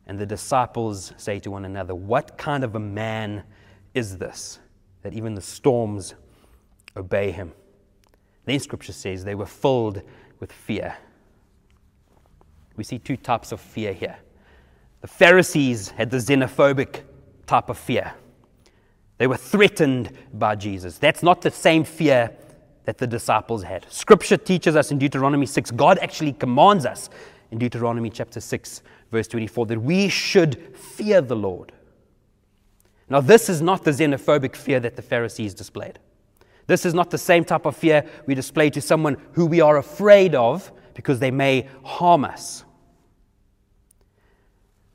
And 0.07 0.19
the 0.19 0.27
disciples 0.27 1.13
say 1.17 1.39
to 1.41 1.51
one 1.51 1.65
another, 1.65 1.95
What 1.95 2.37
kind 2.37 2.65
of 2.65 2.75
a 2.75 2.81
man 2.81 3.45
is 3.95 4.19
this 4.19 4.59
that 5.03 5.15
even 5.15 5.35
the 5.35 5.41
storms 5.41 6.15
obey 6.99 7.31
him? 7.31 7.53
Then 8.45 8.59
scripture 8.61 8.93
says 8.93 9.25
they 9.25 9.35
were 9.35 9.47
filled 9.47 10.03
with 10.41 10.53
fear. 10.53 10.97
We 12.77 12.85
see 12.85 12.99
two 12.99 13.17
types 13.17 13.53
of 13.53 13.61
fear 13.61 13.93
here. 13.93 14.19
The 15.01 15.09
Pharisees 15.09 15.91
had 15.91 16.11
the 16.11 16.17
xenophobic 16.17 17.03
type 17.47 17.69
of 17.69 17.79
fear. 17.79 18.15
They 19.19 19.27
were 19.27 19.37
threatened 19.37 20.13
by 20.33 20.55
Jesus. 20.55 20.99
That's 20.99 21.23
not 21.23 21.43
the 21.43 21.51
same 21.51 21.85
fear 21.85 22.31
that 22.85 22.99
the 22.99 23.07
disciples 23.07 23.65
had. 23.65 23.85
Scripture 23.93 24.37
teaches 24.37 24.77
us 24.77 24.91
in 24.91 24.99
Deuteronomy 24.99 25.45
6, 25.45 25.73
God 25.73 25.99
actually 25.99 26.33
commands 26.33 26.87
us 26.87 27.11
in 27.51 27.59
Deuteronomy 27.59 28.11
chapter 28.11 28.41
6, 28.41 28.83
verse 29.11 29.29
24, 29.29 29.67
that 29.67 29.83
we 29.83 30.09
should 30.09 30.77
fear 30.77 31.21
the 31.21 31.37
Lord. 31.37 31.73
Now, 33.11 33.21
this 33.21 33.49
is 33.49 33.61
not 33.61 33.85
the 33.85 33.91
xenophobic 33.91 34.55
fear 34.55 34.81
that 34.81 34.97
the 34.97 35.03
Pharisees 35.03 35.55
displayed. 35.55 35.99
This 36.69 36.85
is 36.85 36.95
not 36.95 37.11
the 37.11 37.19
same 37.19 37.45
type 37.45 37.67
of 37.67 37.77
fear 37.77 38.05
we 38.27 38.35
display 38.35 38.71
to 38.71 38.81
someone 38.81 39.17
who 39.33 39.47
we 39.47 39.61
are 39.61 39.79
afraid 39.79 40.35
of 40.35 40.71
because 40.95 41.19
they 41.19 41.31
may 41.31 41.67
harm 41.83 42.25
us. 42.25 42.63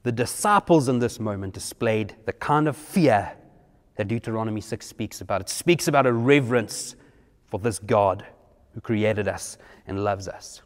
The 0.03 0.11
disciples 0.11 0.87
in 0.87 0.99
this 0.99 1.19
moment 1.19 1.55
displayed 1.55 2.15
the 2.25 2.33
kind 2.33 2.67
of 2.67 2.77
fear 2.77 3.33
that 3.95 4.07
Deuteronomy 4.07 4.61
6 4.61 4.85
speaks 4.85 5.21
about. 5.21 5.41
It 5.41 5.49
speaks 5.49 5.87
about 5.87 6.05
a 6.05 6.13
reverence 6.13 6.95
for 7.47 7.59
this 7.59 7.79
God 7.79 8.23
who 8.75 8.81
created 8.81 9.27
us 9.27 9.57
and 9.87 10.03
loves 10.03 10.27
us. 10.27 10.61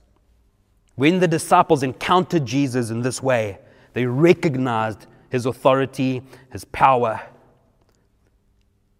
When 0.96 1.20
the 1.20 1.28
disciples 1.28 1.84
encountered 1.84 2.46
Jesus 2.46 2.90
in 2.90 3.02
this 3.02 3.24
way, 3.24 3.60
they 3.94 4.06
recognized 4.06 5.08
his 5.30 5.46
authority, 5.46 6.22
his 6.52 6.66
power, 6.66 7.22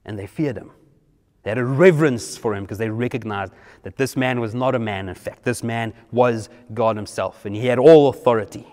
and 0.06 0.18
they 0.18 0.28
feared 0.28 0.56
him. 0.56 0.72
They 1.48 1.52
had 1.52 1.60
a 1.60 1.64
reverence 1.64 2.36
for 2.36 2.54
him 2.54 2.66
because 2.66 2.78
they 2.78 2.90
recognized 2.90 3.54
that 3.84 3.96
this 3.96 4.18
man 4.18 4.42
was 4.42 4.54
not 4.54 4.76
a 4.76 4.80
man, 4.80 5.08
in 5.08 5.16
fact. 5.16 5.44
This 5.44 5.64
man 5.64 5.94
was 6.12 6.50
God 6.74 6.98
himself, 6.98 7.46
and 7.46 7.56
he 7.56 7.68
had 7.68 7.80
all 7.80 8.10
authority. 8.10 8.68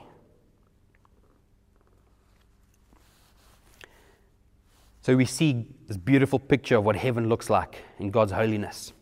So 5.02 5.14
we 5.14 5.25
see 5.25 5.69
this 5.87 5.97
beautiful 5.97 6.40
picture 6.40 6.76
of 6.78 6.85
what 6.85 6.97
heaven 6.97 7.28
looks 7.28 7.49
like 7.49 7.85
in 8.00 8.11
God's 8.11 8.33
holiness. 8.33 8.93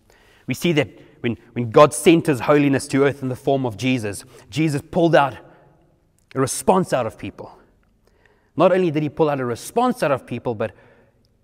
We 0.47 0.52
see 0.52 0.73
that 0.73 0.91
when, 1.21 1.38
when 1.55 1.71
God 1.71 1.95
sent 1.95 2.26
his 2.26 2.41
holiness 2.41 2.87
to 2.88 3.05
earth 3.05 3.23
in 3.23 3.31
the 3.31 3.37
form 3.37 3.64
of 3.64 3.79
Jesus, 3.79 4.26
Jesus 4.50 4.83
pulled 4.91 5.14
out 5.14 5.38
a 6.35 6.41
response 6.41 6.93
out 6.93 7.07
of 7.07 7.17
people. 7.17 7.59
Not 8.55 8.71
only 8.71 8.91
did 8.91 9.02
he 9.02 9.09
pull 9.09 9.31
out 9.31 9.41
a 9.41 9.47
response 9.47 10.02
out 10.02 10.11
of 10.11 10.26
people, 10.26 10.55
but 10.55 10.73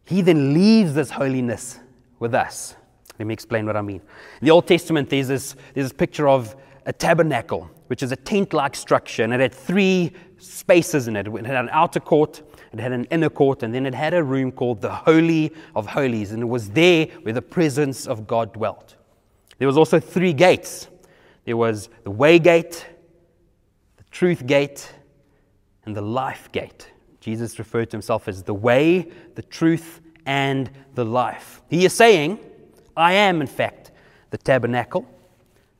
he 0.05 0.21
then 0.21 0.53
leaves 0.53 0.93
this 0.93 1.13
holiness 1.13 1.81
with 2.19 2.35
us. 2.35 2.75
Let 3.19 3.27
me 3.27 3.35
explain 3.35 3.67
what 3.67 3.77
I 3.77 3.83
mean. 3.83 4.01
In 4.41 4.47
the 4.47 4.51
Old 4.51 4.67
Testament, 4.67 5.11
there's 5.11 5.29
this, 5.29 5.55
there's 5.75 5.87
this 5.87 5.93
picture 5.93 6.29
of 6.29 6.55
a 6.87 6.93
tabernacle, 6.93 7.69
which 7.89 8.03
is 8.03 8.13
a 8.13 8.17
tent 8.17 8.53
like 8.53 8.77
structure, 8.77 9.25
and 9.25 9.35
it 9.35 9.41
had 9.41 9.55
three 9.55 10.13
spaces 10.39 11.09
in 11.09 11.17
it. 11.17 11.27
It 11.27 11.47
had 11.47 11.57
an 11.57 11.69
outer 11.73 12.01
court, 12.01 12.43
it 12.73 12.79
had 12.79 12.93
an 12.93 13.05
inner 13.11 13.29
court, 13.29 13.63
and 13.63 13.75
then 13.75 13.87
it 13.87 13.95
had 13.95 14.15
a 14.15 14.23
room 14.23 14.53
called 14.53 14.81
the 14.81 14.93
Holy 14.93 15.53
of 15.75 15.87
Holies, 15.87 16.33
and 16.33 16.43
it 16.43 16.47
was 16.47 16.71
there 16.71 17.07
where 17.23 17.35
the 17.35 17.43
presence 17.43 18.07
of 18.07 18.27
God 18.27 18.53
dwelt. 18.53 18.97
There 19.59 19.67
was 19.67 19.77
also 19.77 19.99
three 19.99 20.33
gates. 20.33 20.89
There 21.45 21.57
was 21.57 21.89
the 22.05 22.11
way 22.11 22.39
gate, 22.39 22.87
the 23.97 24.05
truth 24.11 24.47
gate, 24.47 24.93
and 25.85 25.97
the 25.97 26.03
life 26.03 26.51
gate. 26.53 26.91
Jesus 27.21 27.59
referred 27.59 27.91
to 27.91 27.97
himself 27.97 28.29
as 28.29 28.43
the 28.45 28.55
way, 28.55 29.11
the 29.35 29.43
truth, 29.43 30.01
and 30.29 30.71
the 30.95 31.07
life. 31.07 31.63
He 31.71 31.87
is 31.87 31.95
saying, 31.95 32.39
I 32.95 33.15
am, 33.15 33.41
in 33.41 33.47
fact, 33.47 33.91
the 34.29 34.37
tabernacle. 34.37 35.09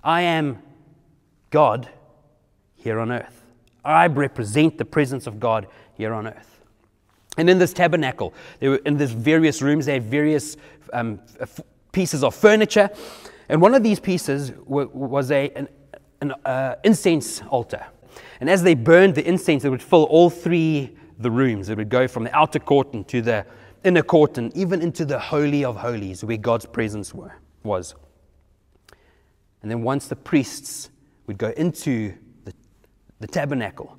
I 0.03 0.23
am 0.23 0.63
God 1.51 1.87
here 2.77 2.99
on 2.99 3.13
earth. 3.13 3.45
I 3.85 4.07
represent 4.07 4.79
the 4.79 4.87
presence 4.87 5.27
of 5.27 5.39
God 5.39 5.67
here 5.99 6.15
on 6.15 6.27
earth. 6.27 6.65
And 7.37 7.51
in 7.51 7.59
this 7.59 7.75
tabernacle, 7.75 8.33
there 8.59 8.71
were, 8.71 8.77
in 8.87 8.97
these 8.97 9.13
various 9.13 9.61
rooms, 9.61 9.85
they 9.85 9.93
had 9.93 10.05
various 10.05 10.57
um, 10.95 11.21
pieces 11.93 12.25
of 12.25 12.35
furniture. 12.35 12.89
And 13.51 13.61
one 13.61 13.75
of 13.75 13.83
these 13.83 14.01
pieces 14.01 14.53
was 14.65 15.31
a, 15.31 15.51
an, 15.51 15.69
an 16.23 16.33
uh, 16.47 16.77
incense 16.85 17.43
altar. 17.51 17.85
And 18.41 18.49
as 18.49 18.63
they 18.63 18.75
burned 18.75 19.15
the 19.15 19.29
incense, 19.29 19.67
it 19.67 19.69
would 19.69 19.83
fill 19.83 20.05
all 20.05 20.31
three 20.31 20.97
the 21.19 21.31
rooms. 21.31 21.69
It 21.69 21.77
would 21.77 21.91
go 21.91 22.09
from 22.09 22.25
the 22.25 22.35
outer 22.35 22.59
court 22.59 22.95
into 22.95 23.21
the 23.21 23.45
inner 23.89 24.03
court 24.03 24.39
and 24.39 24.57
even 24.57 24.81
into 24.81 25.05
the 25.05 25.19
Holy 25.19 25.65
of 25.65 25.77
Holies, 25.77 26.23
where 26.23 26.37
God's 26.37 26.67
presence 26.67 27.13
were, 27.13 27.35
was. 27.65 27.95
And 29.63 29.71
then 29.71 29.83
once 29.83 30.07
the 30.07 30.17
priests 30.17 30.91
would 31.27 31.39
go 31.39 31.51
into 31.57 32.15
the, 32.45 32.55
the 33.19 33.27
tabernacle, 33.27 33.99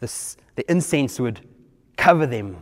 the 0.00 0.70
incense 0.70 1.18
would 1.18 1.48
cover 1.96 2.26
them, 2.26 2.58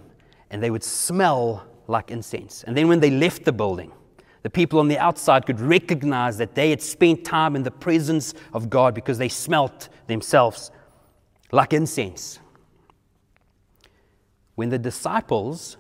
and 0.51 0.63
they 0.63 0.71
would 0.71 0.85
smell 0.85 1.67
like 1.89 2.11
incense. 2.11 2.63
And 2.65 2.77
then 2.77 2.89
when 2.89 3.01
they 3.01 3.11
left 3.11 3.45
the 3.45 3.53
building, 3.53 3.93
the 4.43 4.51
people 4.51 4.79
on 4.81 4.89
the 4.89 4.99
outside 4.99 5.47
could 5.47 5.61
recognize 5.61 6.39
that 6.39 6.55
they 6.55 6.71
had 6.71 6.83
spent 6.83 7.25
time 7.25 7.57
in 7.57 7.63
the 7.63 7.71
presence 7.71 8.35
of 8.53 8.71
God 8.71 8.95
because 8.95 9.19
they 9.19 9.29
smelt 9.29 9.89
themselves 10.07 10.71
like 11.53 11.73
incense. 11.73 12.39
When 14.55 14.69
the 14.69 14.79
disciples 14.79 15.77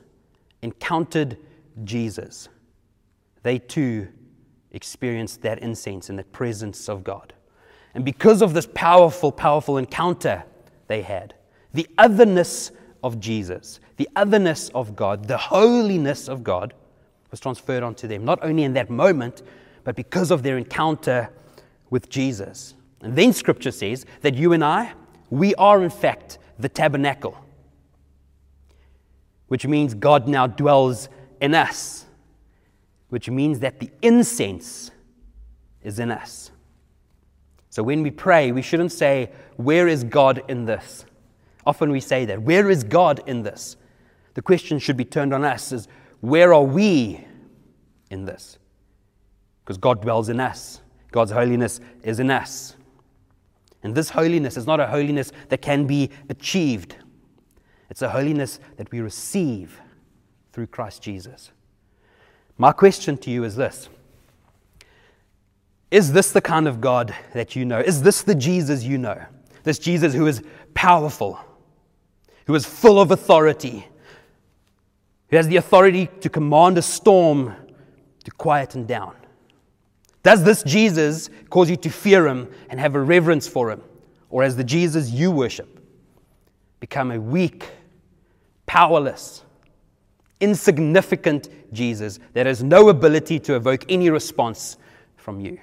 encountered 0.62 1.37
Jesus, 1.85 2.49
they 3.42 3.59
too 3.59 4.09
experienced 4.71 5.42
that 5.42 5.59
incense 5.59 6.09
and 6.09 6.19
the 6.19 6.25
presence 6.25 6.88
of 6.88 7.04
God. 7.04 7.33
And 7.95 8.04
because 8.04 8.40
of 8.40 8.54
this 8.54 8.66
powerful, 8.75 9.31
powerful 9.31 9.76
encounter 9.76 10.45
they 10.87 11.02
had, 11.02 11.35
the 11.75 11.87
otherness 11.99 12.71
of 13.02 13.21
Jesus, 13.21 13.81
the 13.97 14.09
otherness 14.16 14.71
of 14.71 14.97
God, 14.97 15.26
the 15.26 15.37
holiness 15.37 16.28
of 16.28 16.42
God 16.42 16.75
was 17.31 17.40
transferred 17.40 17.83
onto 17.83 18.07
them, 18.07 18.25
not 18.25 18.38
only 18.42 18.62
in 18.62 18.73
that 18.75 18.90
moment, 18.90 19.42
but 19.85 19.97
because 19.97 20.31
of 20.31 20.42
their 20.42 20.57
encounter 20.57 21.28
with 21.90 22.09
Jesus. 22.09 22.75
And 23.02 23.16
then 23.16 23.33
scripture 23.33 23.73
says 23.73 24.07
that 24.21 24.35
you 24.35 24.52
and 24.52 24.64
I, 24.64 24.92
we 25.31 25.54
are 25.57 25.83
in 25.83 25.90
fact 25.90 26.38
the 26.59 26.69
tabernacle, 26.69 27.37
which 29.52 29.66
means 29.66 29.92
God 29.92 30.28
now 30.28 30.47
dwells 30.47 31.11
in 31.38 31.54
us, 31.54 32.06
which 33.11 33.28
means 33.28 33.59
that 33.59 33.80
the 33.80 33.90
incense 34.00 34.90
is 35.82 35.99
in 35.99 36.11
us. 36.11 36.50
So 37.68 37.82
when 37.82 38.02
we 38.02 38.11
pray, 38.11 38.50
we 38.50 38.62
shouldn't 38.62 38.92
say, 38.92 39.30
Where 39.56 39.88
is 39.88 40.04
God 40.04 40.42
in 40.49 40.64
this? 40.64 41.04
Often 41.66 41.90
we 41.90 42.00
say 42.00 42.25
that. 42.25 42.40
Where 42.40 42.71
is 42.71 42.82
God 42.82 43.21
in 43.26 43.42
this? 43.42 43.76
The 44.32 44.40
question 44.40 44.78
should 44.78 44.97
be 44.97 45.04
turned 45.04 45.35
on 45.35 45.44
us 45.44 45.71
is 45.71 45.87
where 46.23 46.54
are 46.54 46.64
we 46.64 47.23
in 48.11 48.25
this? 48.25 48.56
Because 49.62 49.76
God 49.76 50.00
dwells 50.00 50.30
in 50.30 50.40
us. 50.40 50.80
God's 51.11 51.30
holiness 51.30 51.78
is 52.02 52.21
in 52.21 52.30
us. 52.30 52.75
And 53.82 53.94
this 53.94 54.09
holiness 54.09 54.56
is 54.56 54.66
not 54.66 54.80
a 54.80 54.87
holiness 54.87 55.30
that 55.50 55.61
can 55.61 55.87
be 55.87 56.09
achieved. 56.30 56.97
It's 57.92 58.00
a 58.00 58.08
holiness 58.08 58.58
that 58.78 58.90
we 58.90 59.02
receive 59.02 59.78
through 60.54 60.68
Christ 60.68 61.02
Jesus. 61.02 61.50
My 62.56 62.72
question 62.72 63.18
to 63.18 63.30
you 63.30 63.44
is 63.44 63.54
this 63.54 63.90
Is 65.90 66.14
this 66.14 66.32
the 66.32 66.40
kind 66.40 66.66
of 66.66 66.80
God 66.80 67.14
that 67.34 67.54
you 67.54 67.66
know? 67.66 67.80
Is 67.80 68.00
this 68.00 68.22
the 68.22 68.34
Jesus 68.34 68.82
you 68.82 68.96
know? 68.96 69.22
This 69.64 69.78
Jesus 69.78 70.14
who 70.14 70.26
is 70.26 70.42
powerful, 70.72 71.38
who 72.46 72.54
is 72.54 72.64
full 72.64 72.99
of 72.99 73.11
authority, 73.11 73.87
who 75.28 75.37
has 75.37 75.46
the 75.46 75.56
authority 75.56 76.08
to 76.22 76.30
command 76.30 76.78
a 76.78 76.82
storm 76.82 77.54
to 78.25 78.30
quieten 78.30 78.87
down? 78.87 79.14
Does 80.22 80.42
this 80.42 80.62
Jesus 80.62 81.28
cause 81.50 81.68
you 81.68 81.76
to 81.76 81.90
fear 81.90 82.26
him 82.26 82.49
and 82.70 82.80
have 82.80 82.94
a 82.94 83.02
reverence 83.02 83.46
for 83.46 83.70
him? 83.70 83.82
Or 84.30 84.44
has 84.44 84.56
the 84.56 84.64
Jesus 84.64 85.11
you 85.11 85.30
worship 85.30 85.78
become 86.80 87.12
a 87.12 87.20
weak, 87.20 87.68
powerless, 88.72 89.42
insignificant 90.40 91.50
Jesus 91.74 92.18
that 92.32 92.46
has 92.46 92.62
no 92.62 92.88
ability 92.88 93.38
to 93.38 93.54
evoke 93.54 93.84
any 93.90 94.08
response 94.08 94.78
from 95.14 95.40
you? 95.40 95.60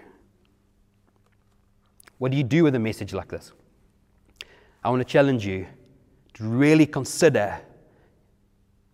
What 2.19 2.29
do 2.31 2.37
you 2.37 2.43
do 2.43 2.63
with 2.63 2.75
a 2.75 2.79
message 2.79 3.11
like 3.11 3.29
this? 3.29 3.51
I 4.83 4.91
want 4.91 4.99
to 4.99 5.11
challenge 5.11 5.43
you 5.43 5.65
to 6.35 6.43
really 6.43 6.85
consider 6.85 7.59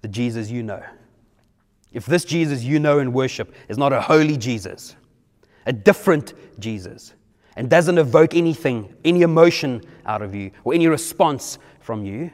the 0.01 0.07
Jesus 0.07 0.49
you 0.49 0.63
know. 0.63 0.81
If 1.91 2.05
this 2.05 2.23
Jesus 2.23 2.63
you 2.63 2.79
know 2.79 2.99
and 2.99 3.13
worship 3.13 3.53
is 3.67 3.77
not 3.77 3.91
a 3.91 3.99
holy 3.99 4.37
Jesus, 4.37 4.95
a 5.65 5.73
different 5.73 6.35
Jesus, 6.57 7.15
and 7.57 7.69
doesn't 7.69 7.97
evoke 7.97 8.33
anything, 8.33 8.95
any 9.03 9.23
emotion 9.23 9.83
out 10.05 10.21
of 10.21 10.33
you, 10.33 10.51
or 10.63 10.73
any 10.73 10.87
response 10.87 11.59
from 11.81 12.05
you, 12.05 12.31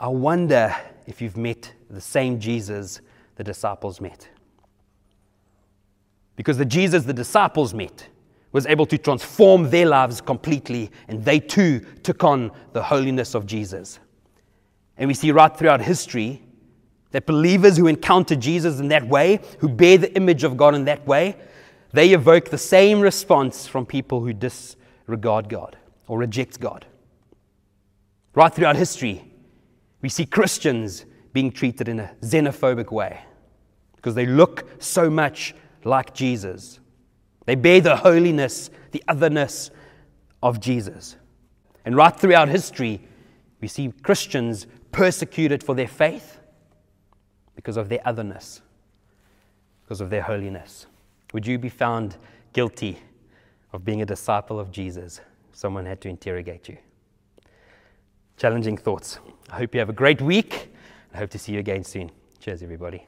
I 0.00 0.08
wonder 0.08 0.74
if 1.06 1.20
you've 1.20 1.36
met 1.36 1.74
the 1.90 2.00
same 2.00 2.40
Jesus 2.40 3.02
the 3.36 3.44
disciples 3.44 4.00
met. 4.00 4.30
Because 6.36 6.56
the 6.56 6.64
Jesus 6.64 7.04
the 7.04 7.12
disciples 7.12 7.74
met 7.74 8.08
was 8.50 8.64
able 8.66 8.86
to 8.86 8.96
transform 8.96 9.68
their 9.68 9.84
lives 9.84 10.22
completely, 10.22 10.90
and 11.06 11.22
they 11.22 11.38
too 11.38 11.80
took 12.02 12.24
on 12.24 12.50
the 12.72 12.82
holiness 12.82 13.34
of 13.34 13.44
Jesus. 13.44 14.00
And 14.96 15.06
we 15.06 15.14
see 15.14 15.32
right 15.32 15.54
throughout 15.54 15.82
history 15.82 16.42
that 17.10 17.26
believers 17.26 17.76
who 17.76 17.86
encounter 17.86 18.34
Jesus 18.34 18.80
in 18.80 18.88
that 18.88 19.06
way, 19.06 19.40
who 19.58 19.68
bear 19.68 19.98
the 19.98 20.14
image 20.16 20.44
of 20.44 20.56
God 20.56 20.74
in 20.74 20.86
that 20.86 21.06
way, 21.06 21.36
they 21.92 22.14
evoke 22.14 22.48
the 22.48 22.58
same 22.58 23.00
response 23.00 23.66
from 23.66 23.84
people 23.84 24.20
who 24.20 24.32
disregard 24.32 25.50
God 25.50 25.76
or 26.06 26.18
reject 26.18 26.58
God. 26.58 26.86
Right 28.34 28.52
throughout 28.52 28.76
history, 28.76 29.29
we 30.02 30.08
see 30.08 30.26
Christians 30.26 31.04
being 31.32 31.52
treated 31.52 31.88
in 31.88 32.00
a 32.00 32.14
xenophobic 32.22 32.90
way 32.90 33.20
because 33.96 34.14
they 34.14 34.26
look 34.26 34.82
so 34.82 35.10
much 35.10 35.54
like 35.84 36.14
Jesus. 36.14 36.80
They 37.46 37.54
bear 37.54 37.80
the 37.80 37.96
holiness, 37.96 38.70
the 38.92 39.02
otherness 39.08 39.70
of 40.42 40.60
Jesus. 40.60 41.16
And 41.84 41.96
right 41.96 42.14
throughout 42.14 42.48
history, 42.48 43.00
we 43.60 43.68
see 43.68 43.92
Christians 44.02 44.66
persecuted 44.92 45.62
for 45.62 45.74
their 45.74 45.88
faith 45.88 46.38
because 47.54 47.76
of 47.76 47.88
their 47.88 48.00
otherness, 48.04 48.62
because 49.82 50.00
of 50.00 50.10
their 50.10 50.22
holiness. 50.22 50.86
Would 51.32 51.46
you 51.46 51.58
be 51.58 51.68
found 51.68 52.16
guilty 52.52 52.98
of 53.72 53.84
being 53.84 54.02
a 54.02 54.06
disciple 54.06 54.58
of 54.58 54.72
Jesus? 54.72 55.20
Someone 55.52 55.86
had 55.86 56.00
to 56.00 56.08
interrogate 56.08 56.68
you. 56.68 56.78
Challenging 58.40 58.78
thoughts. 58.78 59.18
I 59.50 59.58
hope 59.58 59.74
you 59.74 59.80
have 59.80 59.90
a 59.90 59.92
great 59.92 60.22
week. 60.22 60.72
I 61.12 61.18
hope 61.18 61.28
to 61.32 61.38
see 61.38 61.52
you 61.52 61.58
again 61.58 61.84
soon. 61.84 62.10
Cheers, 62.38 62.62
everybody. 62.62 63.04